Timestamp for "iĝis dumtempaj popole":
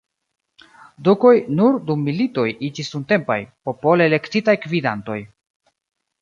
2.69-4.09